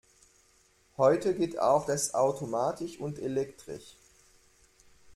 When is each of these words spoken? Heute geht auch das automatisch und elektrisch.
Heute 0.97 1.35
geht 1.35 1.59
auch 1.59 1.85
das 1.85 2.15
automatisch 2.15 2.97
und 2.99 3.19
elektrisch. 3.19 3.97